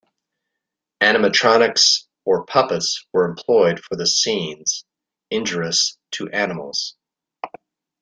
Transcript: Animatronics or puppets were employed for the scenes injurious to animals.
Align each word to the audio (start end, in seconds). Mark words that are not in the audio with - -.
Animatronics 1.03 2.05
or 2.25 2.43
puppets 2.47 3.05
were 3.13 3.29
employed 3.29 3.79
for 3.79 3.95
the 3.95 4.07
scenes 4.07 4.83
injurious 5.29 5.95
to 6.13 6.27
animals. 6.31 6.95